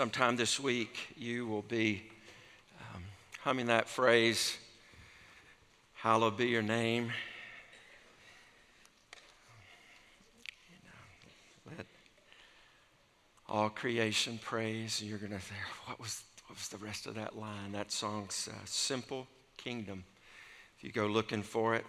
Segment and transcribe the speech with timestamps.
[0.00, 2.02] sometime this week you will be
[2.80, 3.02] um,
[3.40, 4.56] humming that phrase,
[5.92, 7.12] Hallowed be your name.
[11.76, 11.84] let
[13.46, 15.02] all creation praise.
[15.02, 15.54] You're going to say,
[15.84, 17.72] what was, what was the rest of that line?
[17.72, 19.26] That song's uh, Simple
[19.58, 20.02] Kingdom.
[20.78, 21.84] If you go looking for it,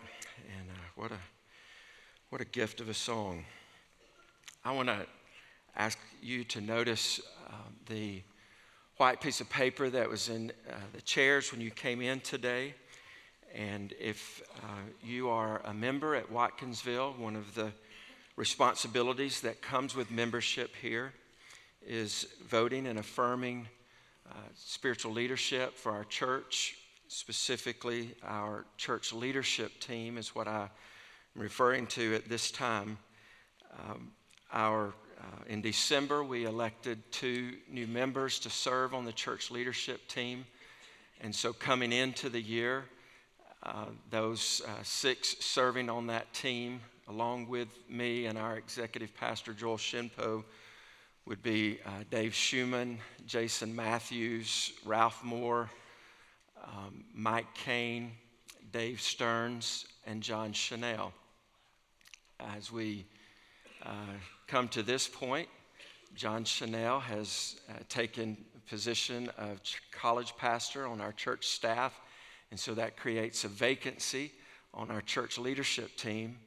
[0.60, 1.20] and uh, what, a,
[2.30, 3.46] what a gift of a song.
[4.66, 5.06] I want to
[5.78, 7.22] ask you to notice
[7.92, 8.22] the
[8.96, 12.74] white piece of paper that was in uh, the chairs when you came in today.
[13.54, 14.68] And if uh,
[15.04, 17.74] you are a member at Watkinsville, one of the
[18.38, 21.12] responsibilities that comes with membership here
[21.86, 23.68] is voting and affirming
[24.30, 26.78] uh, spiritual leadership for our church.
[27.10, 30.70] Specifically, our church leadership team is what I'm
[31.36, 32.98] referring to at this time.
[33.78, 34.12] Um,
[34.54, 34.94] our
[35.48, 40.46] in December, we elected two new members to serve on the church leadership team.
[41.22, 42.86] And so, coming into the year,
[43.64, 49.54] uh, those uh, six serving on that team, along with me and our executive pastor,
[49.54, 50.44] Joel Shinpo,
[51.26, 55.70] would be uh, Dave Schumann, Jason Matthews, Ralph Moore,
[56.64, 58.14] um, Mike Kane,
[58.72, 61.14] Dave Stearns, and John Chanel.
[62.40, 63.06] As we
[63.84, 64.18] uh,
[64.52, 65.48] come to this point,
[66.14, 68.36] John Chanel has uh, taken
[68.68, 69.62] position of
[69.94, 71.98] college pastor on our church staff,
[72.50, 74.34] and so that creates a vacancy
[74.74, 76.38] on our church leadership team.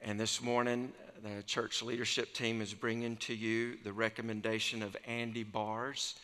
[0.00, 5.44] And this morning, the church leadership team is bringing to you the recommendation of Andy
[5.44, 6.14] Bars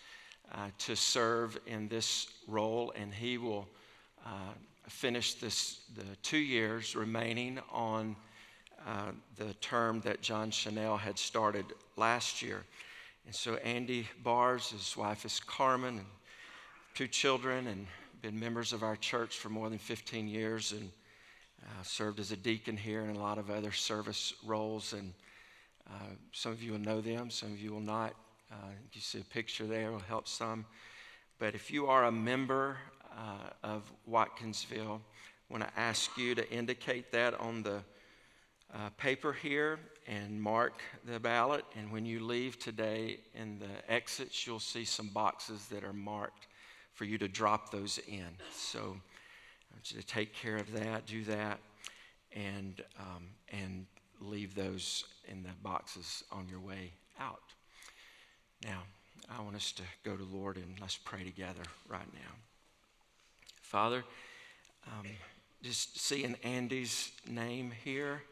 [0.54, 3.68] uh, to serve in this role, and he will
[4.24, 4.54] uh,
[4.88, 8.16] finish this the two years remaining on
[8.86, 12.64] uh, the term that John Chanel had started last year.
[13.26, 16.06] And so Andy Bars, his wife is Carmen, and
[16.94, 17.86] two children, and
[18.22, 20.90] been members of our church for more than 15 years, and
[21.62, 24.92] uh, served as a deacon here and a lot of other service roles.
[24.92, 25.12] And
[25.88, 28.14] uh, some of you will know them, some of you will not.
[28.50, 30.64] Uh, you see a picture there will help some.
[31.38, 32.78] But if you are a member
[33.12, 37.82] uh, of Watkinsville, I want to ask you to indicate that on the
[38.74, 41.64] uh, paper here and mark the ballot.
[41.76, 46.46] And when you leave today in the exits, you'll see some boxes that are marked
[46.92, 48.28] for you to drop those in.
[48.52, 51.60] So I want you to take care of that, do that,
[52.32, 53.86] and, um, and
[54.20, 57.54] leave those in the boxes on your way out.
[58.64, 58.82] Now,
[59.30, 62.34] I want us to go to Lord and let's pray together right now.
[63.62, 64.04] Father,
[64.86, 65.06] um,
[65.62, 68.22] just seeing Andy's name here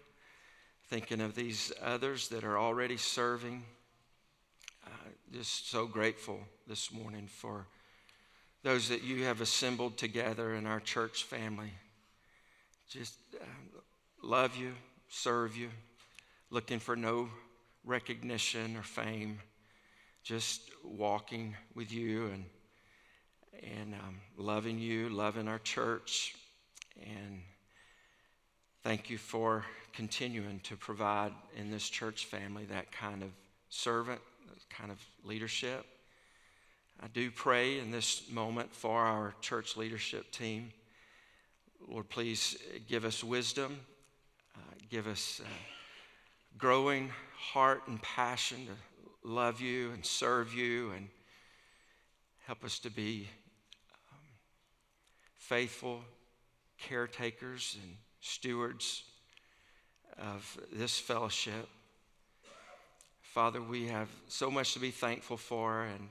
[0.88, 3.64] thinking of these others that are already serving.
[4.86, 4.90] Uh,
[5.32, 6.38] just so grateful
[6.68, 7.66] this morning for
[8.62, 11.72] those that you have assembled together in our church family.
[12.88, 13.44] Just uh,
[14.22, 14.74] love you,
[15.08, 15.70] serve you,
[16.50, 17.28] looking for no
[17.84, 19.40] recognition or fame,
[20.22, 22.44] just walking with you and
[23.62, 26.34] and um, loving you, loving our church,
[27.02, 27.40] and
[28.86, 33.30] thank you for continuing to provide in this church family that kind of
[33.68, 35.84] servant, that kind of leadership.
[37.02, 40.70] I do pray in this moment for our church leadership team.
[41.88, 43.80] Lord, please give us wisdom,
[44.54, 45.48] uh, give us uh,
[46.56, 51.08] growing heart and passion to love you and serve you, and
[52.46, 53.28] help us to be
[54.12, 54.18] um,
[55.38, 56.02] faithful
[56.78, 59.04] caretakers and stewards
[60.18, 61.68] of this fellowship.
[63.22, 66.08] Father, we have so much to be thankful for, and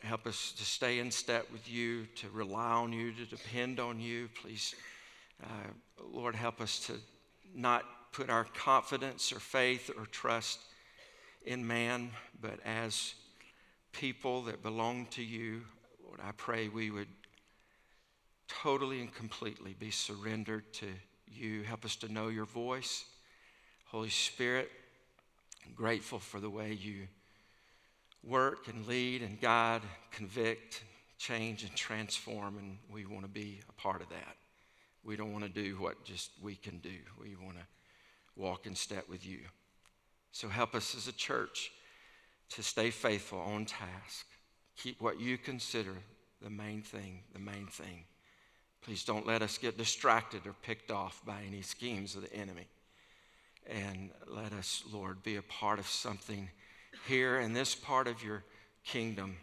[0.00, 4.00] help us to stay in step with you, to rely on you, to depend on
[4.00, 4.28] you.
[4.40, 4.74] Please,
[5.42, 5.46] uh,
[6.12, 6.94] Lord, help us to
[7.54, 10.60] not put our confidence or faith or trust
[11.44, 13.14] in man, but as
[13.92, 15.62] people that belong to you,
[16.04, 17.08] Lord, I pray we would
[18.62, 20.86] totally and completely be surrendered to
[21.26, 21.62] you.
[21.62, 23.04] Help us to know your voice.
[23.86, 24.70] Holy Spirit,
[25.66, 27.06] I'm grateful for the way you
[28.24, 30.82] work and lead and guide, convict,
[31.18, 34.36] change, and transform, and we want to be a part of that.
[35.04, 36.98] We don't want to do what just we can do.
[37.20, 37.64] We want to
[38.36, 39.40] walk in step with you.
[40.30, 41.72] So help us as a church
[42.50, 44.26] to stay faithful on task.
[44.76, 45.94] Keep what you consider
[46.40, 48.04] the main thing, the main thing.
[48.82, 52.66] Please don't let us get distracted or picked off by any schemes of the enemy.
[53.66, 56.50] And let us, Lord, be a part of something
[57.06, 58.42] here in this part of your
[58.84, 59.36] kingdom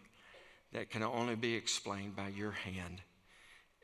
[0.73, 3.01] that can only be explained by your hand.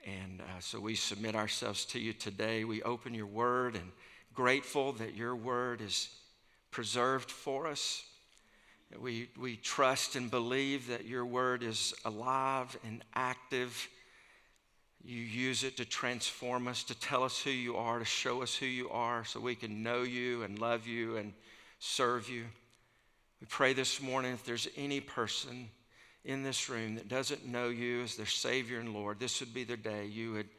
[0.06, 2.64] And uh, so we submit ourselves to you today.
[2.64, 3.92] We open your word and
[4.34, 6.10] grateful that your word is
[6.70, 8.04] preserved for us.
[9.00, 13.88] We, we trust and believe that your word is alive and active.
[15.06, 18.56] You use it to transform us, to tell us who you are, to show us
[18.56, 21.34] who you are, so we can know you and love you and
[21.78, 22.46] serve you.
[23.40, 25.70] We pray this morning if there's any person
[26.24, 29.64] in this room that doesn't know you as their Savior and Lord, this would be
[29.64, 30.08] the day.
[30.08, 30.50] You would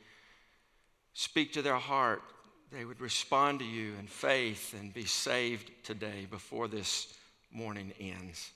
[1.12, 2.22] speak to their heart.
[2.70, 7.12] They would respond to you in faith and be saved today before this
[7.50, 8.52] morning ends.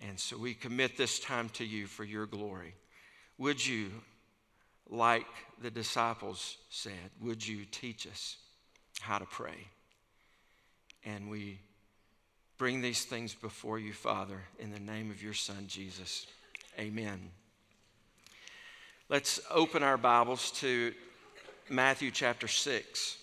[0.00, 2.74] And so we commit this time to you for your glory.
[3.36, 3.90] Would you,
[4.90, 5.26] like
[5.60, 8.36] the disciples said, would you teach us
[9.00, 9.68] how to pray?
[11.04, 11.58] And we
[12.58, 16.26] bring these things before you, Father, in the name of your Son, Jesus.
[16.78, 17.30] Amen.
[19.08, 20.94] Let's open our Bibles to
[21.68, 23.18] Matthew chapter 6.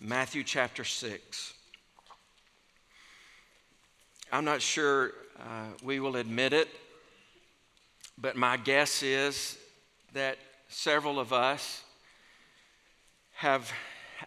[0.00, 1.54] Matthew chapter 6.
[4.30, 6.68] I'm not sure uh, we will admit it,
[8.18, 9.56] but my guess is
[10.12, 10.36] that
[10.68, 11.82] several of us
[13.32, 13.72] have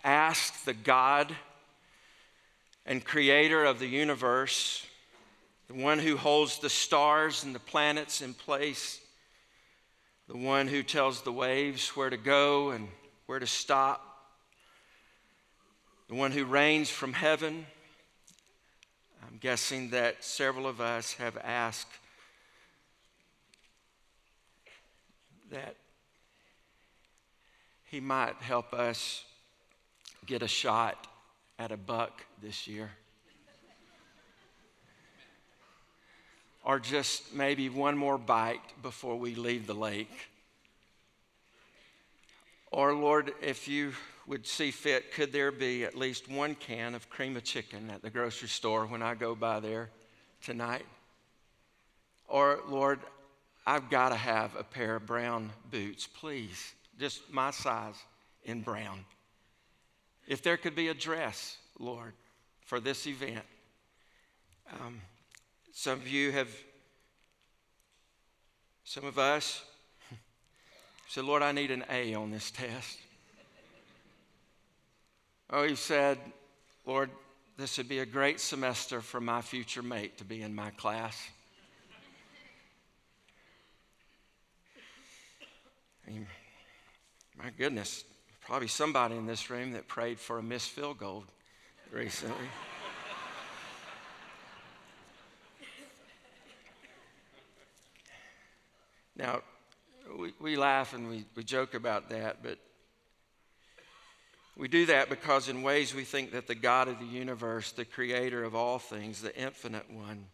[0.03, 1.35] asked the God
[2.85, 4.85] and creator of the universe,
[5.67, 8.99] the one who holds the stars and the planets in place,
[10.27, 12.87] the one who tells the waves where to go and
[13.27, 14.01] where to stop,
[16.09, 17.65] the one who reigns from heaven.
[19.23, 21.87] I'm guessing that several of us have asked
[25.51, 25.75] that
[27.91, 29.25] he might help us
[30.25, 31.07] get a shot
[31.59, 32.89] at a buck this year.
[36.63, 40.29] or just maybe one more bite before we leave the lake.
[42.71, 43.93] Or, Lord, if you
[44.25, 48.01] would see fit, could there be at least one can of cream of chicken at
[48.01, 49.89] the grocery store when I go by there
[50.41, 50.85] tonight?
[52.29, 52.99] Or, Lord,
[53.65, 57.95] I've got to have a pair of brown boots, please, just my size
[58.43, 59.03] in brown.
[60.27, 62.13] If there could be a dress, Lord,
[62.63, 63.43] for this event.
[64.79, 65.01] Um,
[65.73, 66.47] some of you have,
[68.83, 69.63] some of us
[71.07, 72.99] said, Lord, I need an A on this test.
[75.49, 76.19] Oh, you said,
[76.85, 77.09] Lord,
[77.57, 81.19] this would be a great semester for my future mate to be in my class.
[86.07, 86.27] I mean,
[87.43, 88.03] my goodness,
[88.41, 91.23] probably somebody in this room that prayed for a missed field goal
[91.91, 92.35] recently.
[99.15, 99.41] now,
[100.19, 102.59] we, we laugh and we, we joke about that, but
[104.55, 107.85] we do that because, in ways, we think that the God of the universe, the
[107.85, 110.25] creator of all things, the infinite one,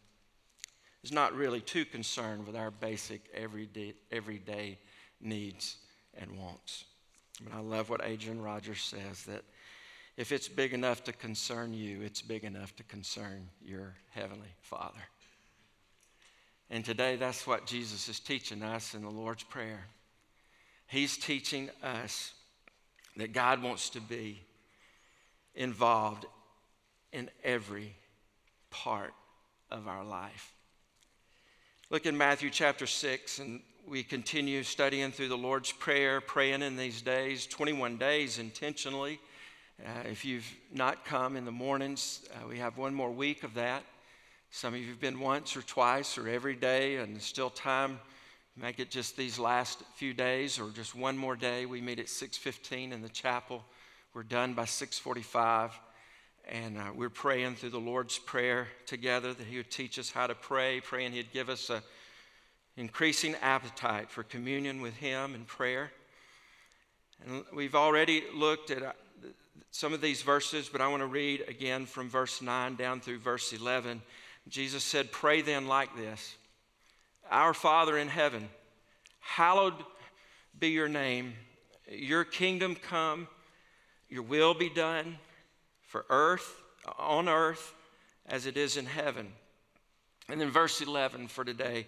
[1.03, 4.77] is not really too concerned with our basic everyday, everyday
[5.21, 5.77] needs
[6.17, 6.83] and wants.
[7.43, 9.43] But I love what Adrian Rogers says that
[10.15, 15.03] if it's big enough to concern you, it's big enough to concern your Heavenly Father.
[16.69, 19.85] And today, that's what Jesus is teaching us in the Lord's Prayer.
[20.87, 22.33] He's teaching us
[23.15, 24.41] that God wants to be
[25.55, 26.25] involved
[27.13, 27.95] in every
[28.69, 29.13] part
[29.71, 30.53] of our life.
[31.89, 36.75] Look in Matthew chapter 6, and we continue studying through the Lord's Prayer, praying in
[36.75, 39.17] these days, 21 days intentionally.
[39.81, 43.53] Uh, if you've not come in the mornings, uh, we have one more week of
[43.53, 43.83] that.
[44.51, 48.01] Some of you have been once or twice or every day, and still time.
[48.57, 51.65] Make it just these last few days, or just one more day.
[51.65, 53.63] We meet at 6:15 in the chapel.
[54.13, 55.71] We're done by 6:45,
[56.49, 60.27] and uh, we're praying through the Lord's prayer together that He would teach us how
[60.27, 61.81] to pray, praying He'd give us a
[62.77, 65.91] increasing appetite for communion with Him and prayer.
[67.25, 68.91] And we've already looked at uh,
[69.71, 73.19] some of these verses, but I want to read again from verse 9 down through
[73.19, 74.01] verse 11.
[74.47, 76.35] Jesus said, Pray then like this
[77.29, 78.47] Our Father in heaven,
[79.19, 79.73] hallowed
[80.57, 81.33] be your name.
[81.89, 83.27] Your kingdom come,
[84.09, 85.17] your will be done
[85.87, 86.61] for earth,
[86.99, 87.73] on earth,
[88.25, 89.31] as it is in heaven.
[90.29, 91.87] And then verse 11 for today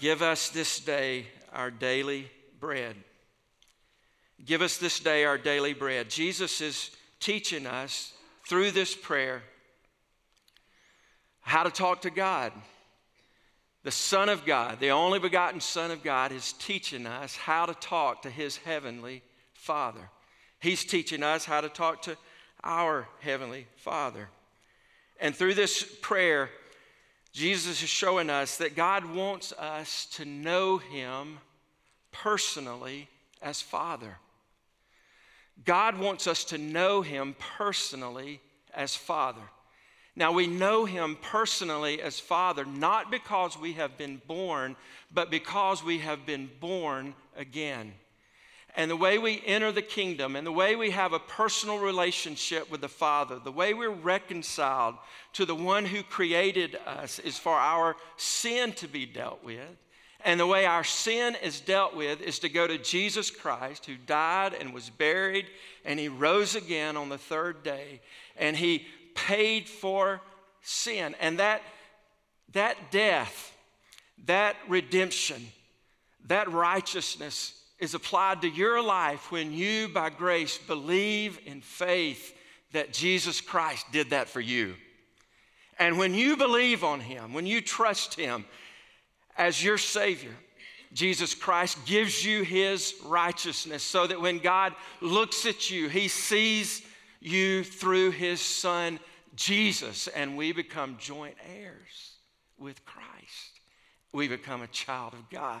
[0.00, 2.96] Give us this day our daily bread.
[4.44, 6.08] Give us this day our daily bread.
[6.08, 8.12] Jesus is teaching us
[8.48, 9.42] through this prayer
[11.40, 12.52] how to talk to God.
[13.88, 17.74] the Son of God, the only begotten Son of God, is teaching us how to
[17.74, 19.22] talk to his heavenly
[19.54, 20.10] Father.
[20.60, 22.16] He's teaching us how to talk to
[22.62, 24.28] our heavenly Father.
[25.20, 26.50] And through this prayer,
[27.32, 31.38] Jesus is showing us that God wants us to know him
[32.10, 33.08] personally
[33.42, 34.16] as Father.
[35.64, 38.40] God wants us to know him personally
[38.74, 39.42] as Father.
[40.16, 44.74] Now, we know him personally as Father, not because we have been born,
[45.12, 47.92] but because we have been born again.
[48.78, 52.70] And the way we enter the kingdom and the way we have a personal relationship
[52.70, 54.94] with the Father, the way we're reconciled
[55.32, 59.66] to the one who created us is for our sin to be dealt with.
[60.24, 63.96] And the way our sin is dealt with is to go to Jesus Christ, who
[63.96, 65.46] died and was buried,
[65.84, 68.00] and he rose again on the third day,
[68.36, 70.20] and he paid for
[70.62, 71.16] sin.
[71.20, 71.62] And that,
[72.52, 73.56] that death,
[74.26, 75.48] that redemption,
[76.26, 82.34] that righteousness is applied to your life when you, by grace, believe in faith
[82.72, 84.74] that Jesus Christ did that for you.
[85.78, 88.44] And when you believe on Him, when you trust Him
[89.36, 90.34] as your Savior,
[90.92, 96.82] Jesus Christ gives you His righteousness so that when God looks at you, He sees
[97.20, 98.98] you through His Son,
[99.36, 102.16] Jesus, and we become joint heirs
[102.58, 103.60] with Christ.
[104.12, 105.60] We become a child of God.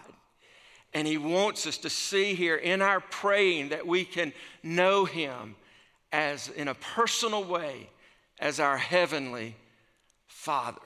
[0.94, 5.56] And He wants us to see here in our praying that we can know Him
[6.12, 7.90] as, in a personal way,
[8.38, 9.56] as our heavenly
[10.26, 10.80] Father.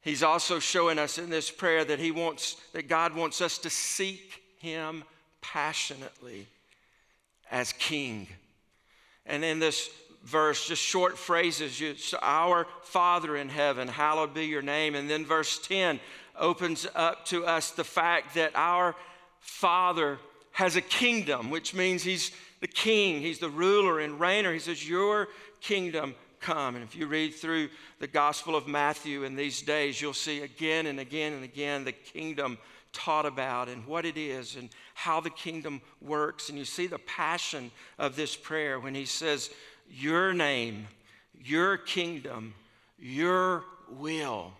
[0.00, 3.70] He's also showing us in this prayer that He wants, that God wants us to
[3.70, 5.04] seek Him
[5.40, 6.46] passionately
[7.50, 8.28] as King.
[9.26, 9.90] And in this
[10.24, 14.94] verse, just short phrases, you, our Father in heaven, hallowed be your name.
[14.94, 16.00] And then verse 10,
[16.38, 18.94] opens up to us the fact that our
[19.40, 20.18] Father
[20.52, 24.52] has a kingdom, which means He's the king, He's the ruler and reigner.
[24.52, 25.28] He says, Your
[25.60, 26.76] kingdom come.
[26.76, 30.86] And if you read through the Gospel of Matthew in these days, you'll see again
[30.86, 32.58] and again and again the kingdom
[32.92, 36.48] taught about and what it is and how the kingdom works.
[36.48, 39.50] And you see the passion of this prayer when He says,
[39.90, 40.88] Your name,
[41.38, 42.54] your kingdom,
[42.98, 44.52] your will.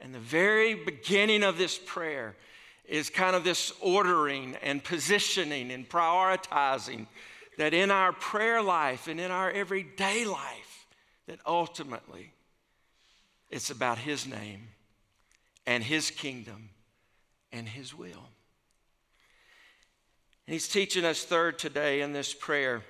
[0.00, 2.36] And the very beginning of this prayer
[2.84, 7.06] is kind of this ordering and positioning and prioritizing
[7.56, 10.86] that in our prayer life and in our everyday life,
[11.26, 12.32] that ultimately
[13.50, 14.68] it's about His name
[15.66, 16.70] and His kingdom
[17.52, 18.28] and His will.
[20.46, 22.82] And He's teaching us, third, today in this prayer,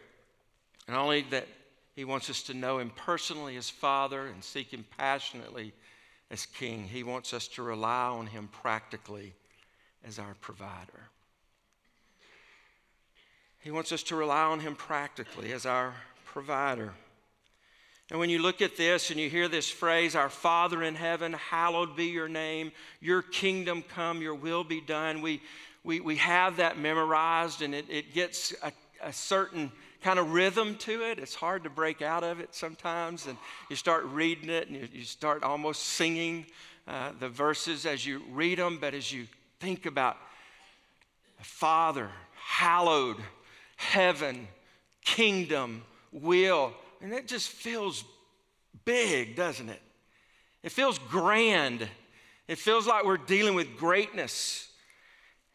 [0.89, 1.47] not only that
[1.95, 5.73] He wants us to know Him personally as Father and seek Him passionately
[6.35, 6.88] as King.
[6.88, 9.35] He wants us to rely on Him practically
[10.05, 11.09] as our provider.
[13.61, 16.93] He wants us to rely on Him practically as our provider.
[18.11, 21.35] And when you look at this and you hear this phrase, Our Father in heaven,
[21.35, 25.41] hallowed be your name, your kingdom come, your will be done, we,
[25.85, 28.73] we, we have that memorized and it, it gets a,
[29.05, 29.71] a certain
[30.05, 31.19] kind of rhythm to it.
[31.19, 33.27] It's hard to break out of it sometimes.
[33.27, 33.39] And
[33.71, 36.45] you start reading it and you, you start almost singing
[36.87, 38.77] uh, the verses as you read them.
[38.79, 39.27] But as you
[39.61, 40.19] think about
[41.41, 43.17] Father, hallowed,
[43.77, 44.47] heaven,
[45.03, 45.83] kingdom,
[46.13, 48.05] will, and it just feels
[48.85, 49.81] big, doesn't it?
[50.63, 51.89] It feels grand.
[52.47, 54.69] It feels like we're dealing with greatness.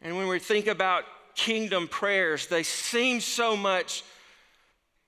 [0.01, 1.03] And when we think about
[1.36, 4.03] kingdom prayers, they seem so much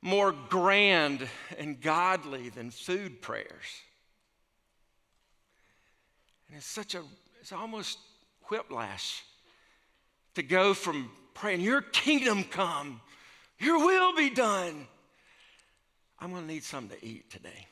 [0.01, 1.27] more grand
[1.57, 3.81] and godly than food prayers.
[6.47, 7.01] And it's such a,
[7.39, 7.99] it's almost
[8.49, 9.23] whiplash
[10.35, 13.01] to go from praying, Your kingdom come,
[13.59, 14.87] Your will be done.
[16.19, 17.67] I'm going to need something to eat today.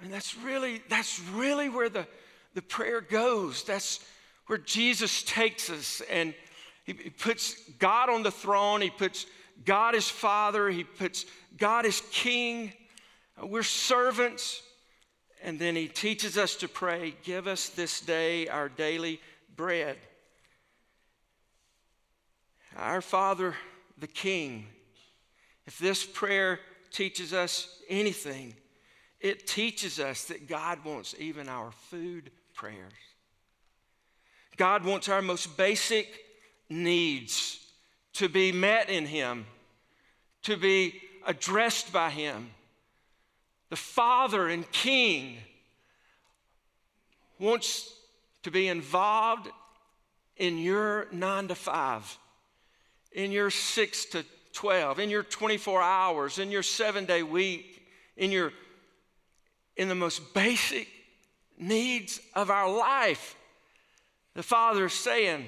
[0.00, 2.06] And that's really, that's really where the,
[2.54, 3.64] the prayer goes.
[3.64, 4.04] That's
[4.46, 6.34] where Jesus takes us and
[6.84, 8.80] he, he puts God on the throne.
[8.80, 9.26] He puts
[9.64, 12.72] God is Father, He puts God is King.
[13.42, 14.62] We're servants.
[15.42, 19.20] And then He teaches us to pray, Give us this day our daily
[19.54, 19.96] bread.
[22.76, 23.54] Our Father,
[23.98, 24.66] the King,
[25.66, 26.60] if this prayer
[26.90, 28.54] teaches us anything,
[29.20, 32.92] it teaches us that God wants even our food prayers.
[34.56, 36.08] God wants our most basic
[36.68, 37.67] needs
[38.18, 39.46] to be met in Him,
[40.42, 42.50] to be addressed by Him.
[43.70, 45.36] The Father and King
[47.38, 47.94] wants
[48.42, 49.48] to be involved
[50.36, 52.18] in your nine to five,
[53.12, 58.32] in your six to 12, in your 24 hours, in your seven day week, in
[58.32, 58.52] your
[59.76, 60.88] in the most basic
[61.56, 63.36] needs of our life.
[64.34, 65.44] The Father is saying,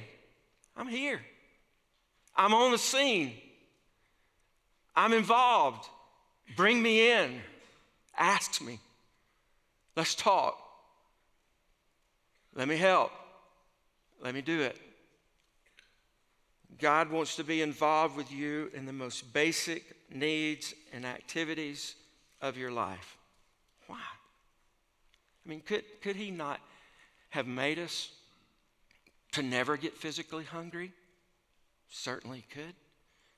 [0.76, 1.20] I'm here.
[2.40, 3.34] I'm on the scene.
[4.96, 5.86] I'm involved.
[6.56, 7.38] Bring me in.
[8.16, 8.80] Ask me.
[9.94, 10.58] Let's talk.
[12.54, 13.12] Let me help.
[14.22, 14.78] Let me do it.
[16.78, 21.94] God wants to be involved with you in the most basic needs and activities
[22.40, 23.18] of your life.
[23.86, 23.98] Why?
[23.98, 26.58] I mean, could, could He not
[27.28, 28.08] have made us
[29.32, 30.94] to never get physically hungry?
[31.90, 32.74] Certainly could.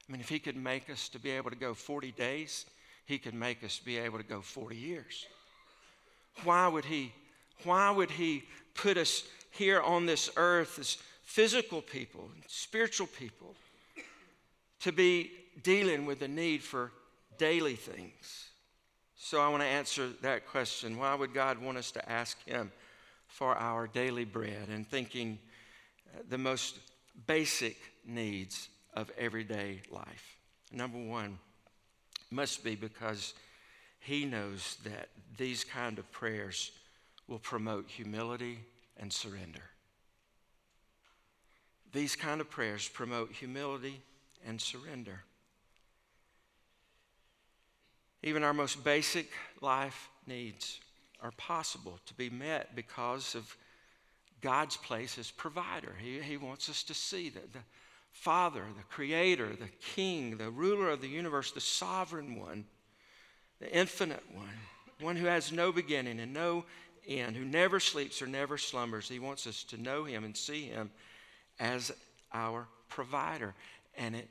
[0.09, 2.67] I mean, if He could make us to be able to go 40 days,
[3.07, 5.27] He could make us be able to go 40 years.
[6.45, 7.13] Why would He,
[7.65, 8.45] why would He
[8.75, 13.55] put us here on this earth as physical people, spiritual people,
[14.81, 15.31] to be
[15.63, 16.93] dealing with the need for
[17.39, 18.49] daily things?
[19.17, 20.99] So I want to answer that question.
[20.99, 22.71] Why would God want us to ask Him
[23.29, 25.39] for our daily bread and thinking
[26.29, 26.79] the most
[27.27, 27.77] basic
[28.07, 30.37] needs of everyday life?
[30.73, 31.39] Number one
[32.31, 33.35] must be because
[34.01, 36.73] He knows that these kind of prayers
[37.29, 38.59] will promote humility
[38.97, 39.63] and surrender.
[41.93, 44.01] These kind of prayers promote humility
[44.47, 45.25] and surrender.
[48.23, 50.81] Even our most basic life needs
[51.21, 53.57] are possible to be met because of
[54.43, 55.95] God's place as provider.
[56.01, 57.61] He, he wants us to see that the
[58.11, 62.65] Father, the Creator, the King, the ruler of the universe, the sovereign one,
[63.61, 64.49] the infinite one,
[65.01, 66.65] one who has no beginning and no
[67.07, 69.09] end, who never sleeps or never slumbers.
[69.09, 70.91] He wants us to know Him and see Him
[71.59, 71.93] as
[72.33, 73.55] our provider.
[73.97, 74.29] And it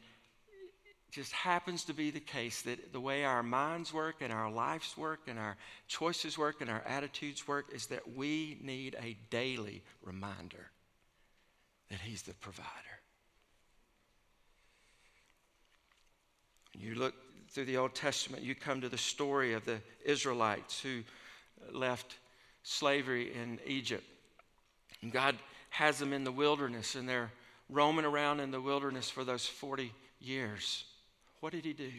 [1.12, 4.98] just happens to be the case that the way our minds work and our lives
[4.98, 9.84] work and our choices work and our attitudes work is that we need a daily
[10.04, 10.72] reminder
[11.90, 12.70] that He's the provider.
[16.74, 17.14] You look
[17.50, 21.02] through the Old Testament, you come to the story of the Israelites who
[21.74, 22.16] left
[22.64, 24.06] slavery in Egypt.
[25.02, 25.36] And God
[25.72, 27.32] has them in the wilderness, and they're
[27.70, 30.86] roaming around in the wilderness for those 40 years.
[31.42, 31.92] What did he do?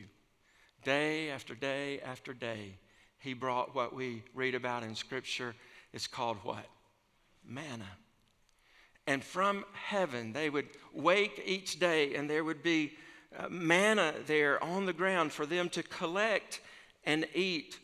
[0.85, 2.77] Day after day after day,
[3.19, 5.55] he brought what we read about in Scripture.
[5.93, 6.65] It's called what?
[7.45, 7.89] Manna.
[9.07, 12.93] And from heaven, they would wake each day, and there would be
[13.37, 16.61] uh, manna there on the ground for them to collect
[17.05, 17.81] and eat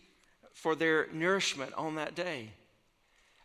[0.52, 2.50] for their nourishment on that day.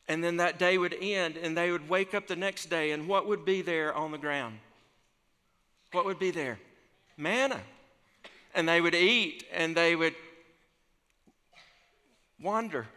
[0.07, 3.07] And then that day would end, and they would wake up the next day, and
[3.07, 4.59] what would be there on the ground?
[5.91, 6.59] What would be there?
[7.17, 7.61] Manna
[8.53, 10.15] and they would eat and they would
[12.41, 12.87] wander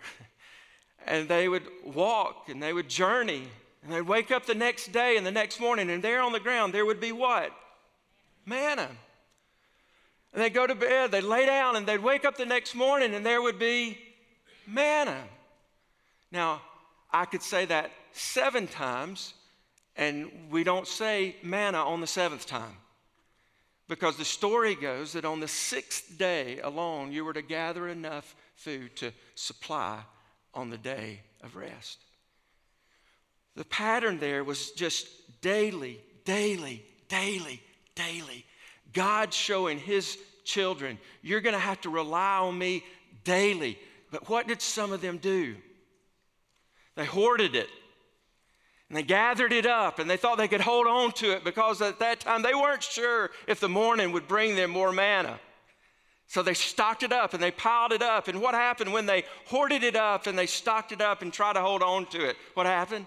[1.06, 3.48] and they would walk and they would journey
[3.82, 6.40] and they'd wake up the next day and the next morning and there on the
[6.40, 7.52] ground there would be what?
[8.44, 8.88] Manna.
[10.32, 13.14] And they'd go to bed, they'd lay down and they'd wake up the next morning
[13.14, 13.98] and there would be
[14.66, 15.22] manna.
[16.30, 16.60] Now,
[17.10, 19.34] I could say that seven times
[19.96, 22.76] and we don't say manna on the seventh time.
[23.88, 28.34] Because the story goes that on the sixth day alone, you were to gather enough
[28.56, 30.00] food to supply
[30.54, 31.98] on the day of rest.
[33.54, 35.06] The pattern there was just
[35.40, 37.62] daily, daily, daily,
[37.94, 38.44] daily.
[38.92, 42.84] God showing his children, you're going to have to rely on me
[43.24, 43.78] daily.
[44.10, 45.56] But what did some of them do?
[46.96, 47.68] They hoarded it.
[48.88, 51.82] And they gathered it up and they thought they could hold on to it because
[51.82, 55.40] at that time they weren't sure if the morning would bring them more manna.
[56.28, 58.28] So they stocked it up and they piled it up.
[58.28, 61.54] And what happened when they hoarded it up and they stocked it up and tried
[61.54, 62.36] to hold on to it?
[62.54, 63.06] What happened?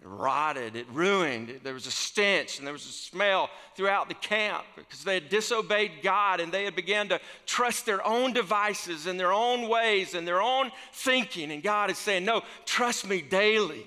[0.00, 1.60] It rotted, it ruined.
[1.62, 5.28] There was a stench and there was a smell throughout the camp because they had
[5.28, 10.14] disobeyed God and they had begun to trust their own devices and their own ways
[10.14, 11.52] and their own thinking.
[11.52, 13.86] And God is saying, No, trust me daily.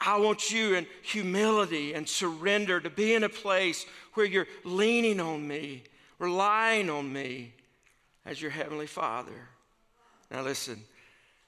[0.00, 5.20] I want you in humility and surrender to be in a place where you're leaning
[5.20, 5.84] on me,
[6.18, 7.52] relying on me
[8.24, 9.48] as your Heavenly Father.
[10.30, 10.80] Now, listen,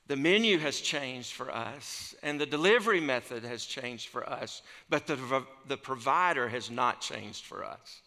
[0.07, 5.07] the menu has changed for us, and the delivery method has changed for us, but
[5.07, 8.01] the, the provider has not changed for us.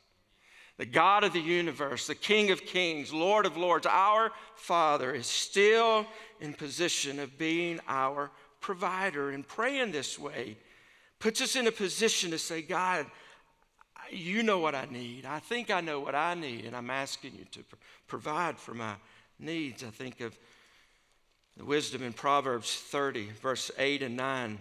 [0.78, 5.28] The God of the universe, the King of kings, Lord of lords, our Father is
[5.28, 6.08] still
[6.40, 9.32] in position of being our provider.
[9.32, 10.58] And praying this way
[11.20, 13.06] puts us in a position to say, God,
[14.12, 15.26] you know what I need.
[15.26, 17.64] I think I know what I need, and I'm asking you to
[18.08, 18.96] provide for my
[19.40, 19.84] needs.
[19.84, 20.38] I think of
[21.58, 24.60] the wisdom in Proverbs 30, verse 8 and 9.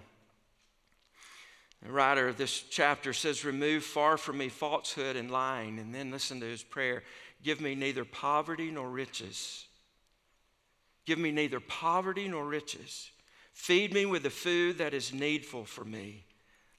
[1.83, 5.79] The writer of this chapter says, Remove far from me falsehood and lying.
[5.79, 7.03] And then listen to his prayer
[7.43, 9.67] Give me neither poverty nor riches.
[11.07, 13.11] Give me neither poverty nor riches.
[13.61, 16.25] Feed me with the food that is needful for me,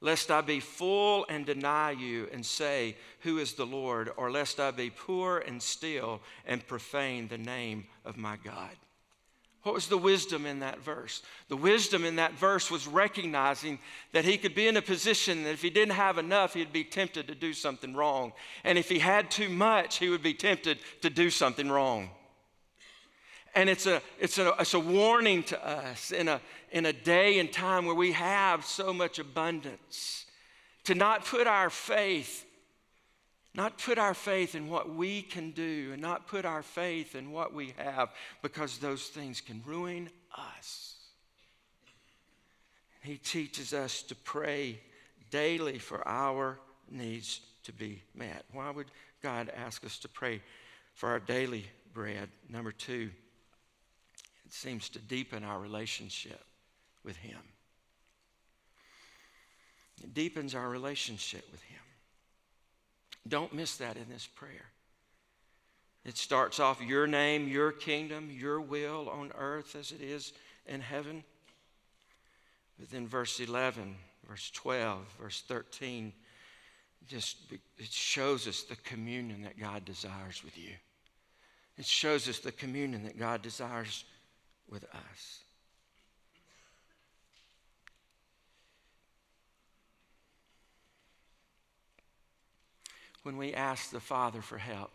[0.01, 4.09] lest I be full and deny you and say, Who is the Lord?
[4.17, 8.71] Or lest I be poor and steal and profane the name of my God.
[9.61, 11.21] What was the wisdom in that verse?
[11.49, 13.77] The wisdom in that verse was recognizing
[14.11, 16.83] that he could be in a position that if he didn't have enough, he'd be
[16.83, 18.33] tempted to do something wrong.
[18.63, 22.09] And if he had too much, he would be tempted to do something wrong.
[23.53, 26.39] And it's a, it's a, it's a warning to us in a,
[26.71, 30.25] in a day and time where we have so much abundance
[30.85, 32.45] to not put our faith
[33.53, 37.31] not put our faith in what we can do and not put our faith in
[37.31, 38.09] what we have
[38.41, 40.95] because those things can ruin us.
[43.01, 44.79] He teaches us to pray
[45.31, 46.59] daily for our
[46.89, 48.45] needs to be met.
[48.53, 48.87] Why would
[49.21, 50.41] God ask us to pray
[50.93, 52.29] for our daily bread?
[52.47, 53.09] Number two,
[54.51, 56.43] it seems to deepen our relationship
[57.05, 57.39] with Him.
[60.03, 61.79] It deepens our relationship with Him.
[63.25, 64.65] Don't miss that in this prayer.
[66.03, 70.33] It starts off your name, your kingdom, your will on earth as it is
[70.65, 71.23] in heaven.
[72.77, 73.95] But then verse 11,
[74.27, 76.11] verse 12, verse 13,
[77.07, 77.37] just
[77.77, 80.73] it shows us the communion that God desires with you.
[81.77, 84.03] It shows us the communion that God desires
[84.71, 85.43] with us.
[93.23, 94.91] when we ask the Father for help.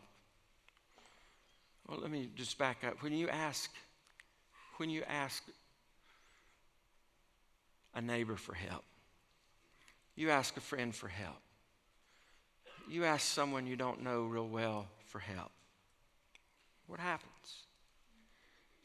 [1.86, 3.02] Well, let me just back up.
[3.02, 3.70] When you ask,
[4.78, 5.42] when you ask
[7.94, 8.84] a neighbor for help,
[10.16, 11.36] you ask a friend for help,
[12.88, 15.52] you ask someone you don't know real well for help,
[16.86, 17.65] what happens?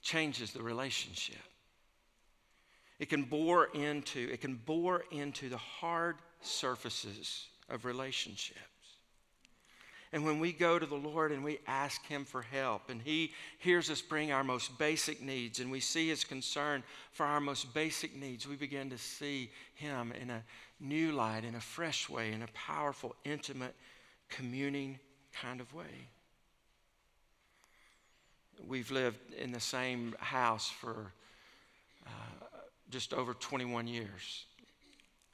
[0.02, 1.38] Changes the relationship.
[3.00, 8.60] It can bore into, it can bore into the hard surfaces of relationships.
[10.14, 13.32] And when we go to the Lord and we ask Him for help, and He
[13.60, 17.74] hears us bring our most basic needs, and we see His concern for our most
[17.74, 20.44] basic needs, we begin to see Him in a
[20.82, 23.74] new light, in a fresh way, in a powerful, intimate,
[24.28, 25.00] communing
[25.34, 26.10] kind of way.
[28.68, 31.12] We've lived in the same house for
[32.06, 32.46] uh,
[32.90, 34.46] just over 21 years.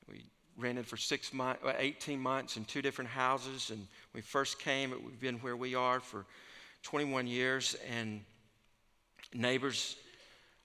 [0.10, 0.24] We
[0.58, 3.70] rented for six months, 18 months in two different houses.
[3.70, 6.26] And we first came, we've been where we are for
[6.84, 7.76] 21 years.
[7.92, 8.22] And
[9.34, 9.98] neighbors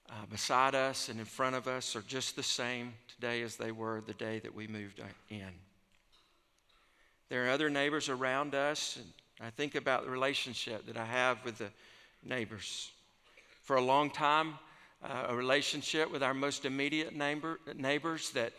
[0.09, 3.71] uh, beside us and in front of us are just the same today as they
[3.71, 5.49] were the day that we moved in.
[7.29, 9.05] There are other neighbors around us, and
[9.41, 11.69] I think about the relationship that I have with the
[12.25, 12.91] neighbors.
[13.61, 14.59] For a long time,
[15.03, 18.53] uh, a relationship with our most immediate neighbor, neighbors that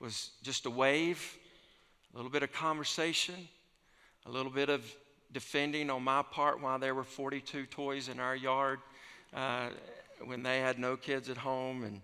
[0.00, 1.36] was just a wave,
[2.12, 3.48] a little bit of conversation,
[4.26, 4.84] a little bit of
[5.32, 8.80] defending on my part while there were 42 toys in our yard
[9.34, 9.68] uh,
[10.24, 11.82] when they had no kids at home.
[11.84, 12.00] And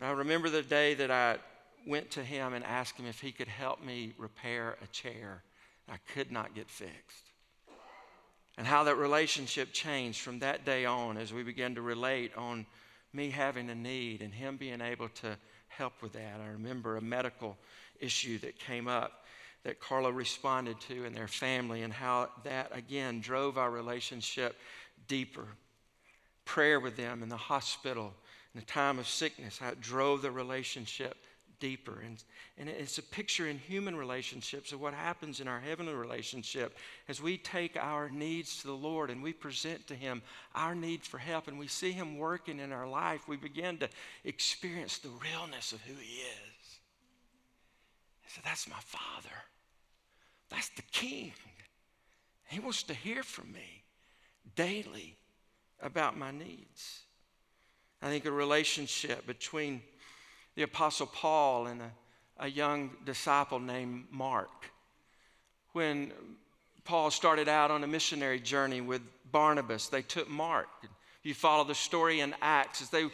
[0.00, 1.38] I remember the day that I
[1.86, 5.42] went to him and asked him if he could help me repair a chair
[5.88, 7.30] I could not get fixed.
[8.56, 12.66] And how that relationship changed from that day on as we began to relate on
[13.12, 15.36] me having a need and him being able to
[15.68, 16.40] help with that.
[16.40, 17.56] I remember a medical
[18.00, 19.24] issue that came up
[19.64, 24.56] that Carla responded to in their family and how that again drove our relationship
[25.08, 25.46] deeper.
[26.44, 28.12] Prayer with them in the hospital
[28.54, 31.16] in the time of sickness, how it drove the relationship
[31.64, 32.02] deeper.
[32.04, 32.22] And,
[32.58, 36.76] and it's a picture in human relationships of what happens in our heavenly relationship
[37.08, 40.20] as we take our needs to the Lord and we present to Him
[40.54, 43.26] our need for help and we see Him working in our life.
[43.26, 43.88] We begin to
[44.24, 46.78] experience the realness of who He is.
[48.26, 49.36] So that's my Father.
[50.50, 51.32] That's the King.
[52.48, 53.84] He wants to hear from me
[54.54, 55.16] daily
[55.80, 57.04] about my needs.
[58.02, 59.80] I think a relationship between
[60.56, 61.90] the Apostle Paul and a,
[62.38, 64.70] a young disciple named Mark.
[65.72, 66.12] When
[66.84, 70.68] Paul started out on a missionary journey with Barnabas, they took Mark.
[71.22, 73.08] You follow the story in Acts as they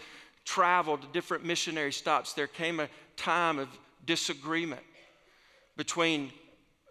[0.45, 3.69] traveled to different missionary stops, there came a time of
[4.05, 4.83] disagreement
[5.77, 6.33] between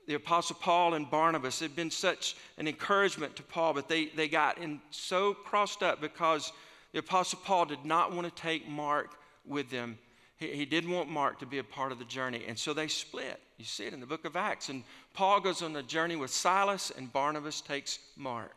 [0.07, 1.61] the Apostle Paul and Barnabas.
[1.61, 5.83] It had been such an encouragement to Paul, but they, they got in so crossed
[5.83, 6.51] up because
[6.93, 9.11] the Apostle Paul did not want to take Mark
[9.45, 9.97] with them.
[10.39, 12.45] He, he didn't want Mark to be a part of the journey.
[12.47, 13.39] And so they split.
[13.57, 14.69] You see it in the book of Acts.
[14.69, 18.55] And Paul goes on the journey with Silas, and Barnabas takes Mark.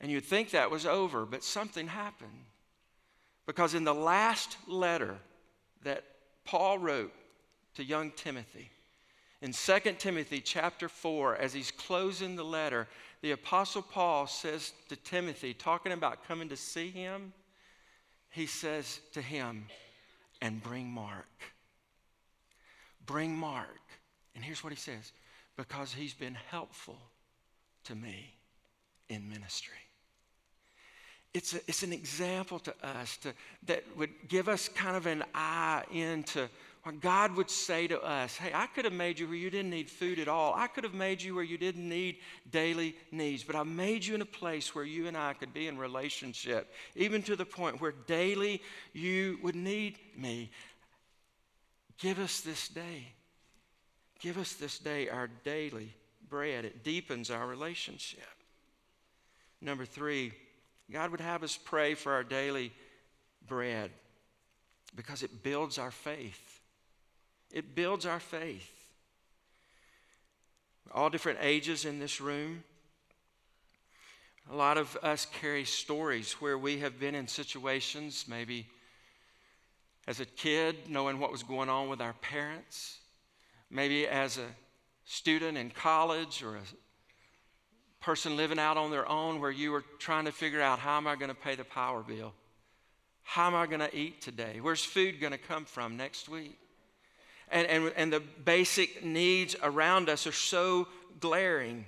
[0.00, 2.44] And you'd think that was over, but something happened.
[3.44, 5.16] Because in the last letter
[5.82, 6.04] that
[6.44, 7.12] Paul wrote
[7.74, 8.70] to young Timothy,
[9.42, 12.88] in 2 Timothy chapter 4, as he's closing the letter,
[13.20, 17.32] the Apostle Paul says to Timothy, talking about coming to see him,
[18.36, 19.64] he says to him,
[20.42, 21.24] and bring Mark.
[23.06, 23.80] Bring Mark.
[24.34, 25.12] And here's what he says
[25.56, 26.98] because he's been helpful
[27.84, 28.34] to me
[29.08, 29.78] in ministry.
[31.32, 33.32] It's, a, it's an example to us to,
[33.64, 36.50] that would give us kind of an eye into
[36.92, 39.90] God would say to us Hey, I could have made you where you didn't need
[39.90, 40.54] food at all.
[40.54, 42.18] I could have made you where you didn't need
[42.50, 45.66] daily needs, but I made you in a place where you and I could be
[45.66, 50.50] in relationship, even to the point where daily you would need me.
[51.98, 53.08] Give us this day.
[54.20, 55.92] Give us this day our daily
[56.28, 56.64] bread.
[56.64, 58.22] It deepens our relationship.
[59.60, 60.32] Number three,
[60.90, 62.72] God would have us pray for our daily
[63.46, 63.90] bread
[64.94, 66.60] because it builds our faith.
[67.56, 68.70] It builds our faith.
[70.92, 72.62] All different ages in this room.
[74.52, 78.66] A lot of us carry stories where we have been in situations, maybe
[80.06, 82.98] as a kid, knowing what was going on with our parents,
[83.70, 84.48] maybe as a
[85.06, 90.26] student in college or a person living out on their own where you were trying
[90.26, 92.34] to figure out how am I going to pay the power bill?
[93.22, 94.58] How am I going to eat today?
[94.60, 96.58] Where's food going to come from next week?
[97.50, 100.88] And, and, and the basic needs around us are so
[101.20, 101.84] glaring.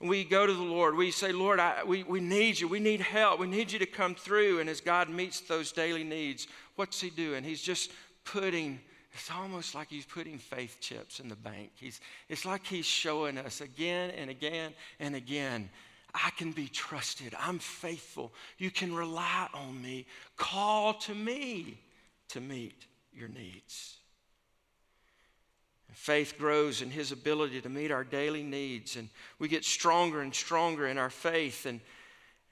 [0.00, 2.68] We go to the Lord, we say, Lord, I, we, we need you.
[2.68, 3.40] We need help.
[3.40, 4.60] We need you to come through.
[4.60, 6.46] And as God meets those daily needs,
[6.76, 7.42] what's He doing?
[7.42, 7.90] He's just
[8.24, 8.80] putting
[9.18, 11.72] it's almost like he's putting faith chips in the bank.
[11.74, 15.70] He's, it's like he's showing us again and again and again
[16.14, 17.34] I can be trusted.
[17.38, 18.32] I'm faithful.
[18.56, 20.06] You can rely on me.
[20.36, 21.78] Call to me
[22.28, 23.96] to meet your needs.
[25.92, 30.34] Faith grows in his ability to meet our daily needs, and we get stronger and
[30.34, 31.66] stronger in our faith.
[31.66, 31.80] And,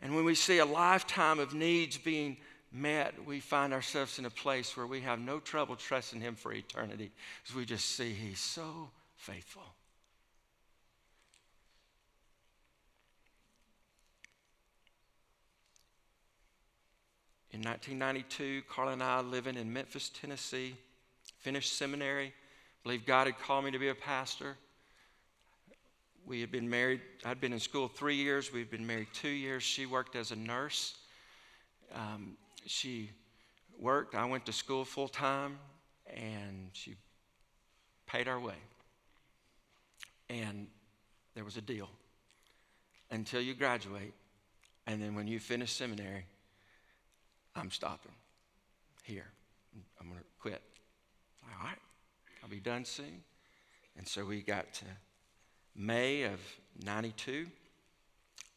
[0.02, 2.38] and when we see a lifetime of needs being
[2.72, 6.52] met, we find ourselves in a place where we have no trouble trusting Him for
[6.52, 7.12] eternity
[7.48, 9.62] as we just see He's so faithful.
[17.52, 20.76] In 1992, Carla and I living in Memphis, Tennessee,
[21.38, 22.34] finished seminary,
[22.86, 24.56] believed God had called me to be a pastor.
[26.24, 29.64] We had been married, I'd been in school three years, we'd been married two years.
[29.64, 30.94] She worked as a nurse.
[31.92, 33.10] Um, she
[33.76, 34.14] worked.
[34.14, 35.58] I went to school full time,
[36.14, 36.94] and she
[38.06, 38.54] paid our way.
[40.30, 40.68] And
[41.34, 41.90] there was a deal
[43.10, 44.14] until you graduate,
[44.86, 46.24] and then when you finish seminary,
[47.56, 48.12] I'm stopping
[49.02, 49.26] here.
[50.00, 50.62] I'm going to quit.
[51.42, 51.78] All right,
[52.46, 53.24] I'll be done soon.
[53.98, 54.84] And so we got to
[55.74, 56.38] May of
[56.84, 57.48] 92,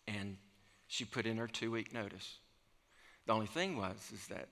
[0.07, 0.37] and
[0.87, 2.37] she put in her two week notice.
[3.25, 4.47] The only thing was is that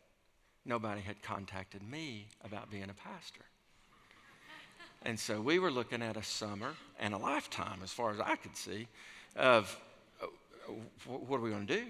[0.65, 3.45] nobody had contacted me about being a pastor.
[5.03, 8.37] And so we were looking at a summer and a lifetime, as far as I
[8.37, 8.87] could see,
[9.35, 9.79] of
[10.19, 10.25] uh,
[11.05, 11.85] what are we going to do?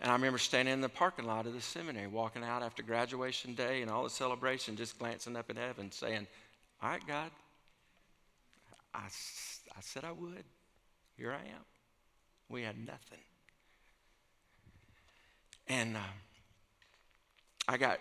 [0.00, 3.54] And I remember standing in the parking lot of the seminary, walking out after graduation
[3.54, 6.26] day and all the celebration, just glancing up at heaven, saying,
[6.80, 7.30] All right, God,
[8.94, 10.44] I, I said I would.
[11.16, 11.64] Here I am.
[12.48, 13.18] We had nothing.
[15.66, 16.00] And uh,
[17.66, 17.98] I got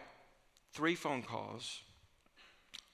[0.74, 1.82] three phone calls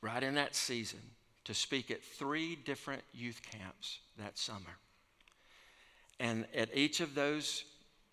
[0.02, 1.02] right in that season
[1.44, 4.78] to speak at three different youth camps that summer.
[6.20, 7.66] And at each of those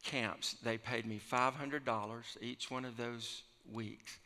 [0.03, 4.19] camps, they paid me $500 each one of those weeks.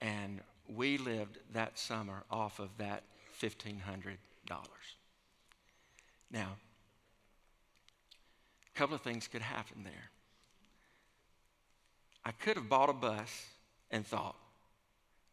[0.00, 0.40] And
[0.74, 3.02] we lived that summer off of that
[3.40, 3.76] $1,500.
[6.30, 6.56] Now,
[8.74, 10.10] a couple of things could happen there.
[12.24, 13.46] I could have bought a bus
[13.90, 14.36] and thought,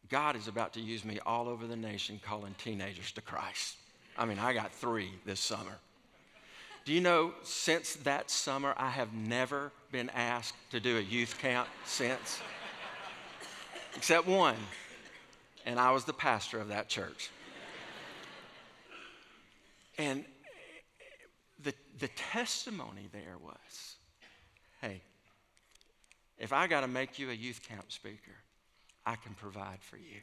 [0.08, 3.76] God is about to use me all over the nation calling teenagers to Christ.
[4.16, 5.78] I mean, I got three this summer.
[6.84, 11.38] Do you know, since that summer, I have never been asked to do a youth
[11.38, 12.40] camp since?
[13.96, 14.56] Except one,
[15.64, 17.30] and I was the pastor of that church.
[19.98, 20.24] And
[21.62, 23.96] the, the testimony there was
[24.82, 25.00] hey,
[26.36, 28.34] if I got to make you a youth camp speaker,
[29.06, 30.20] I can provide for you.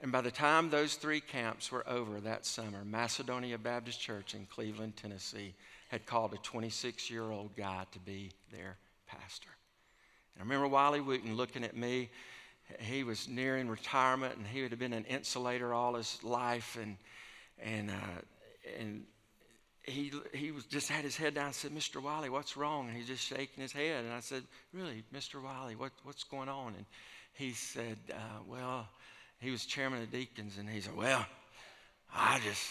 [0.00, 4.46] And by the time those three camps were over that summer, Macedonia Baptist Church in
[4.46, 5.54] Cleveland, Tennessee,
[5.88, 9.50] had called a 26 year old guy to be their pastor.
[10.34, 12.08] And I remember Wiley Wooten looking at me.
[12.78, 16.78] He was nearing retirement and he would have been an insulator all his life.
[16.80, 16.96] And,
[17.62, 19.04] and, uh, and
[19.82, 22.02] he, he was just had his head down and said, Mr.
[22.02, 22.88] Wiley, what's wrong?
[22.88, 24.04] And he's just shaking his head.
[24.04, 25.42] And I said, Really, Mr.
[25.42, 26.74] Wiley, what, what's going on?
[26.76, 26.86] And
[27.34, 28.88] he said, uh, Well,
[29.40, 31.24] he was chairman of deacons, and he said, Well,
[32.14, 32.68] I just,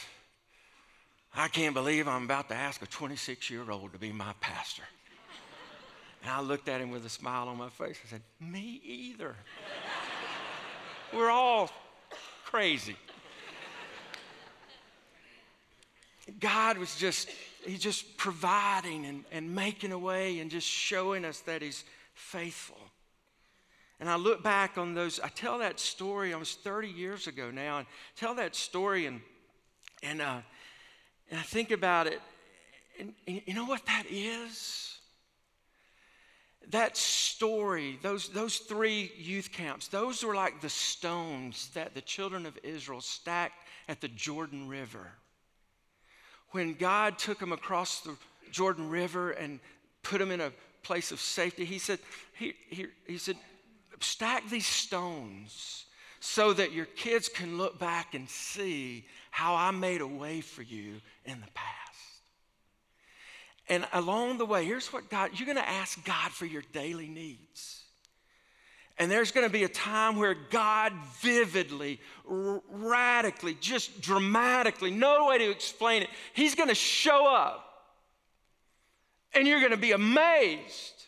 [1.35, 4.83] I can't believe I'm about to ask a 26 year old to be my pastor.
[6.21, 7.97] And I looked at him with a smile on my face.
[8.05, 9.35] I said, Me either.
[11.13, 11.71] We're all
[12.45, 12.95] crazy.
[16.39, 17.29] God was just,
[17.65, 22.77] He's just providing and, and making a way and just showing us that He's faithful.
[23.99, 27.51] And I look back on those, I tell that story, I was 30 years ago
[27.51, 29.19] now, and tell that story and,
[30.01, 30.39] and, uh,
[31.29, 32.21] and I think about it,
[32.99, 34.98] and, and you know what that is?
[36.69, 42.45] That story, those, those three youth camps, those were like the stones that the children
[42.45, 45.07] of Israel stacked at the Jordan River.
[46.51, 48.15] When God took them across the
[48.51, 49.59] Jordan River and
[50.03, 50.51] put them in a
[50.83, 51.99] place of safety, He said,
[52.37, 53.35] he, he, he said,
[53.99, 55.85] stack these stones
[56.19, 60.61] so that your kids can look back and see how I made a way for
[60.61, 61.88] you in the past.
[63.69, 67.07] And along the way, here's what God, you're going to ask God for your daily
[67.07, 67.83] needs.
[68.97, 75.27] And there's going to be a time where God vividly, r- radically, just dramatically, no
[75.27, 77.65] way to explain it, He's going to show up.
[79.33, 81.05] And you're going to be amazed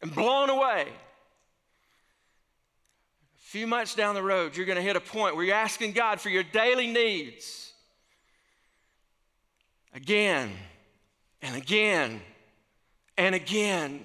[0.00, 0.86] and blown away
[3.36, 5.92] A few months down the road, you're going to hit a point where you're asking
[5.92, 7.72] God for your daily needs
[9.92, 10.52] again
[11.44, 12.22] and again
[13.18, 14.04] and again.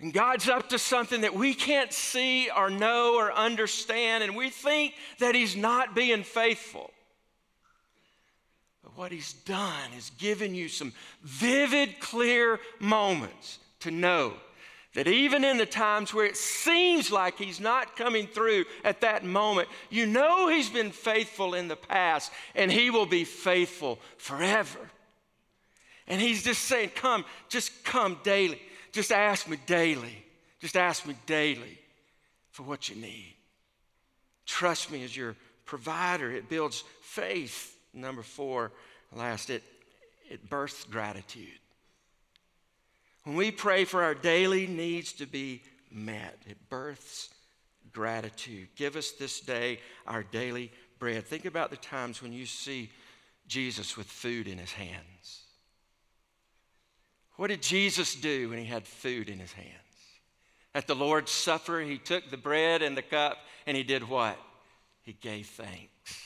[0.00, 4.48] And God's up to something that we can't see or know or understand, and we
[4.48, 6.92] think that He's not being faithful.
[8.84, 10.92] But what He's done is given you some
[11.24, 14.34] vivid, clear moments to know
[14.94, 19.24] that even in the times where it seems like he's not coming through at that
[19.24, 24.90] moment, you know he's been faithful in the past and he will be faithful forever.
[26.08, 28.60] And he's just saying, Come, just come daily.
[28.92, 30.24] Just ask me daily.
[30.60, 31.78] Just ask me daily
[32.50, 33.36] for what you need.
[34.46, 36.32] Trust me as your provider.
[36.32, 37.78] It builds faith.
[37.92, 38.72] Number four,
[39.14, 39.62] last, it,
[40.28, 41.60] it births gratitude.
[43.24, 47.28] When we pray for our daily needs to be met, it births
[47.92, 48.68] gratitude.
[48.74, 51.26] Give us this day our daily bread.
[51.26, 52.90] Think about the times when you see
[53.46, 55.47] Jesus with food in his hands.
[57.38, 59.68] What did Jesus do when he had food in his hands?
[60.74, 64.36] At the Lord's Supper, he took the bread and the cup and he did what?
[65.02, 66.20] He gave thanks.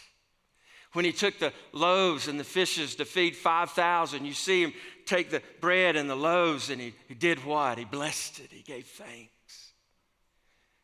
[0.95, 4.73] When he took the loaves and the fishes to feed 5,000, you see him
[5.05, 7.77] take the bread and the loaves and he, he did what?
[7.77, 9.75] He blessed it, he gave thanks.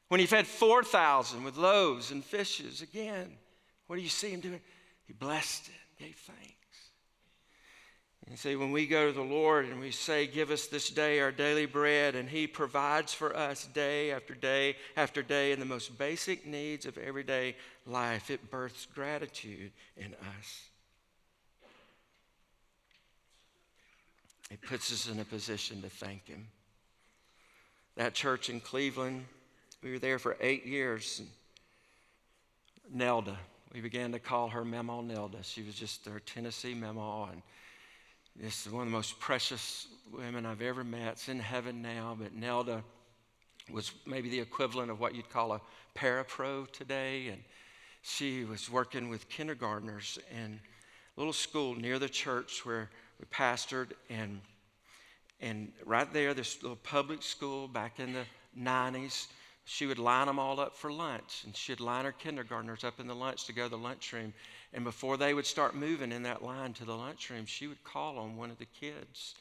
[0.09, 3.33] When he fed 4,000 with loaves and fishes, again,
[3.87, 4.61] what do you see him doing?
[5.07, 6.88] He blessed it, gave thanks.
[8.29, 11.21] And see, when we go to the Lord and we say, Give us this day
[11.21, 15.65] our daily bread, and He provides for us day after day after day in the
[15.65, 20.69] most basic needs of everyday life, it births gratitude in us.
[24.51, 26.49] It puts us in a position to thank Him.
[27.97, 29.25] That church in Cleveland,
[29.83, 31.23] we were there for eight years.
[32.93, 33.39] Nelda,
[33.73, 35.43] we began to call her Memo Nelda.
[35.43, 37.43] She was just our Tennessee Memo, and
[38.41, 41.13] this is one of the most precious women I've ever met.
[41.13, 42.85] It's in heaven now, but Nelda
[43.69, 45.61] was maybe the equivalent of what you'd call a
[45.97, 47.43] parapro today, and
[48.03, 50.61] she was working with kindergartners in
[51.17, 54.41] a little school near the church where we pastored, and
[55.41, 58.25] and right there, this little public school back in the
[58.59, 59.29] 90s,
[59.71, 63.07] she would line them all up for lunch, and she'd line her kindergartners up in
[63.07, 64.33] the lunch to go to the lunchroom.
[64.73, 68.19] And before they would start moving in that line to the lunchroom, she would call
[68.19, 69.35] on one of the kids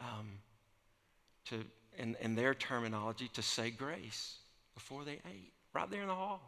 [0.00, 0.32] um,
[1.44, 1.64] to,
[1.96, 4.38] in, in their terminology, to say grace
[4.74, 6.42] before they ate, right there in the hall.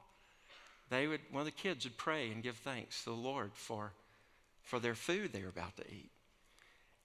[0.91, 3.93] They would, one of the kids would pray and give thanks to the Lord for,
[4.65, 6.11] for their food they were about to eat.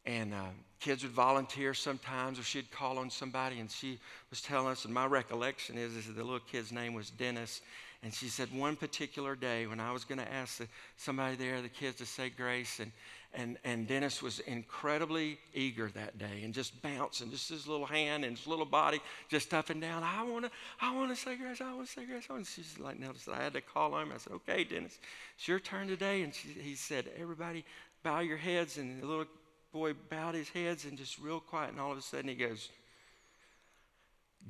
[0.05, 0.47] And uh,
[0.79, 3.99] kids would volunteer sometimes, or she'd call on somebody, and she
[4.29, 7.61] was telling us, and my recollection is, is that the little kid's name was Dennis,
[8.03, 11.61] and she said, one particular day when I was going to ask the, somebody there,
[11.61, 12.91] the kids, to say grace, and,
[13.33, 18.25] and, and Dennis was incredibly eager that day and just bouncing, just his little hand
[18.25, 18.99] and his little body
[19.29, 20.03] just up and down.
[20.03, 20.51] I want to
[20.81, 22.25] I wanna say grace, I want to say grace.
[22.29, 24.11] And she's like, no, I had to call him.
[24.13, 24.99] I said, okay, Dennis,
[25.37, 26.23] it's your turn today.
[26.23, 27.63] And she, he said, everybody
[28.03, 28.77] bow your heads.
[28.77, 29.25] And the little
[29.73, 31.71] boy bowed his heads and just real quiet.
[31.71, 32.69] And all of a sudden he goes,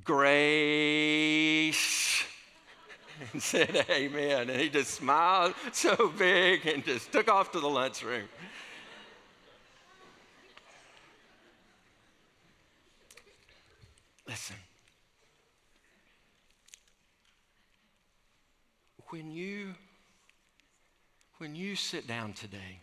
[0.04, 2.24] grace
[3.32, 4.50] and said amen.
[4.50, 8.28] And he just smiled so big and just took off to the lunchroom.
[14.28, 14.58] Listen.
[19.10, 19.76] When you
[21.38, 22.80] when you sit down today,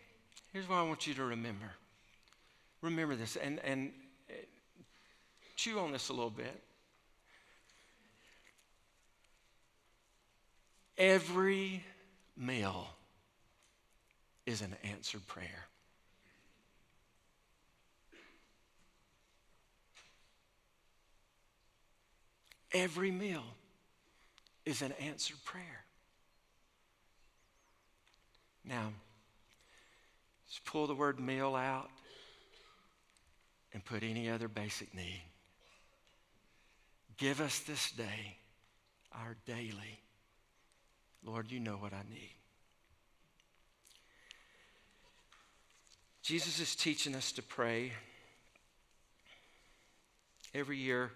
[0.52, 1.72] here's what I want you to remember.
[2.82, 3.92] Remember this and, and
[4.30, 4.34] uh,
[5.56, 6.62] chew on this a little bit.
[10.96, 11.82] Every
[12.36, 12.88] meal
[14.46, 15.66] is an answered prayer.
[22.72, 23.42] Every meal
[24.64, 25.84] is an answered prayer.
[28.64, 28.92] Now,
[30.48, 31.90] just pull the word meal out
[33.72, 35.22] and put any other basic need.
[37.16, 38.36] Give us this day
[39.12, 40.00] our daily
[41.24, 42.34] Lord, you know what I need.
[46.22, 47.92] Jesus is teaching us to pray
[50.54, 51.10] every year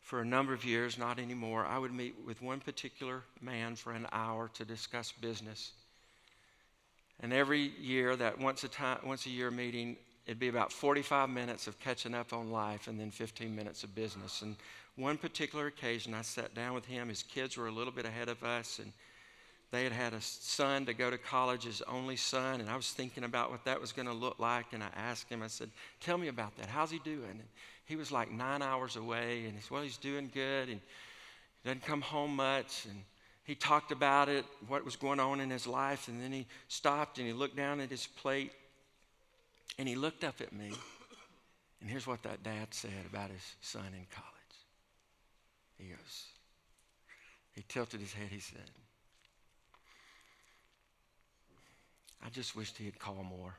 [0.00, 1.64] for a number of years, not anymore.
[1.64, 5.72] I would meet with one particular man for an hour to discuss business.
[7.20, 9.96] And every year, that once a, time, once a year meeting,
[10.26, 13.94] it'd be about 45 minutes of catching up on life and then 15 minutes of
[13.94, 14.42] business.
[14.42, 14.56] And
[14.96, 17.08] one particular occasion, I sat down with him.
[17.08, 18.92] His kids were a little bit ahead of us, and
[19.70, 22.90] they had had a son to go to college, his only son, and I was
[22.90, 24.66] thinking about what that was going to look like.
[24.72, 25.70] And I asked him, I said,
[26.00, 26.66] Tell me about that.
[26.66, 27.30] How's he doing?
[27.30, 27.48] And
[27.86, 30.80] he was like nine hours away, and he said, Well, he's doing good, and
[31.62, 32.84] he doesn't come home much.
[32.84, 33.02] And
[33.44, 37.18] he talked about it, what was going on in his life, and then he stopped
[37.18, 38.52] and he looked down at his plate,
[39.78, 40.72] and he looked up at me.
[41.80, 44.28] And here's what that dad said about his son in college.
[45.76, 46.26] He goes,
[47.52, 48.70] he tilted his head, he said,
[52.24, 53.54] I just wished he'd call more.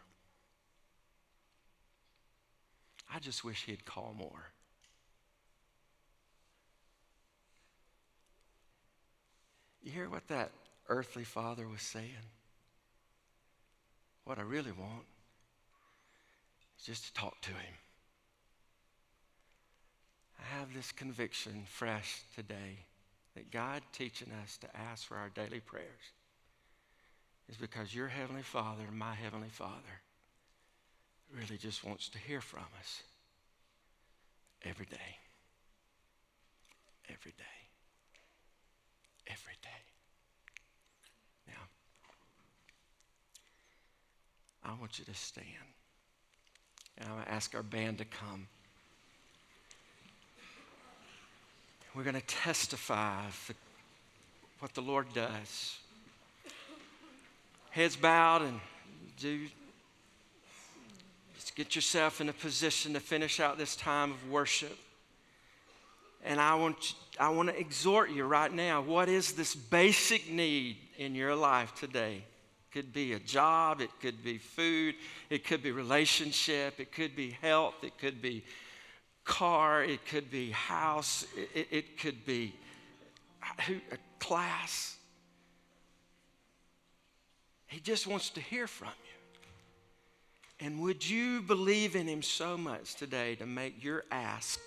[3.14, 4.52] I just wish he'd call more.
[9.84, 10.52] You hear what that
[10.88, 12.08] earthly father was saying?
[14.24, 15.04] What I really want
[16.84, 17.74] just to talk to him.
[20.40, 22.86] I have this conviction fresh today
[23.36, 26.12] that God teaching us to ask for our daily prayers
[27.50, 30.02] is because your Heavenly Father my Heavenly Father
[31.36, 33.04] really just wants to hear from us
[34.64, 35.18] every day.
[37.10, 37.44] Every day.
[39.28, 39.70] Every day.
[41.48, 41.64] Now,
[44.64, 45.48] I want you to stand.
[46.98, 48.48] And I'm going to ask our band to come.
[51.96, 53.54] We're going to testify the,
[54.60, 55.78] what the Lord does
[57.74, 58.60] heads bowed and
[59.20, 59.48] do
[61.34, 64.78] just get yourself in a position to finish out this time of worship.
[66.24, 68.82] And I want, I want to exhort you right now.
[68.82, 72.24] What is this basic need in your life today?
[72.74, 74.96] It could be a job, it could be food,
[75.30, 78.44] it could be relationship, it could be health, it could be
[79.24, 82.56] car, it could be house, it, it could be
[83.44, 84.98] uh, a class.
[87.68, 90.66] He just wants to hear from you.
[90.66, 94.60] And would you believe in Him so much today to make your ask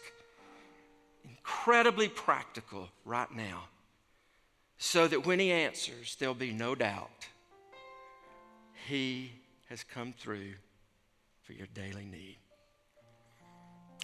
[1.24, 3.64] incredibly practical right now
[4.78, 7.26] so that when He answers, there'll be no doubt
[8.88, 9.32] He
[9.68, 10.54] has come through
[11.42, 12.36] for your daily need?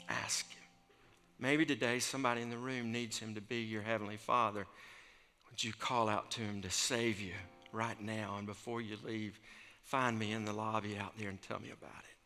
[0.08, 0.62] Ask Him.
[1.42, 4.64] Maybe today somebody in the room needs him to be your heavenly Father.
[5.50, 7.32] Would you call out to him to save you
[7.72, 8.36] right now?
[8.38, 9.40] And before you leave,
[9.82, 12.16] find me in the lobby out there and tell me about it.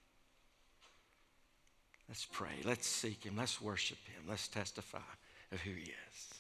[2.11, 2.61] Let's pray.
[2.63, 3.37] Let's seek him.
[3.39, 4.25] Let's worship him.
[4.29, 4.99] Let's testify
[5.51, 6.36] of who he is.